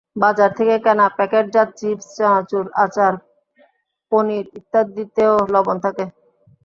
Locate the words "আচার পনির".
2.83-4.45